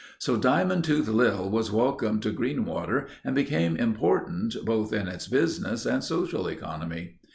[0.17, 5.85] So Diamond Tooth Lil was welcomed to Greenwater and became important both in its business
[5.85, 7.17] and social economy.